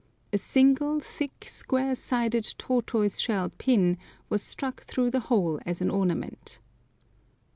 [0.33, 3.99] A single, thick, square sided, tortoiseshell pin
[4.31, 6.57] was stuck through the whole as an ornament.